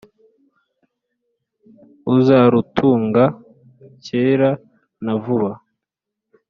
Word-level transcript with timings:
uzarutunga 2.15 3.23
kera 4.05 4.49
na 5.05 5.13
vuba 5.23 5.51